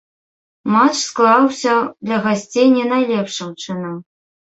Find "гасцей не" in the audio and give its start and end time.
2.23-2.85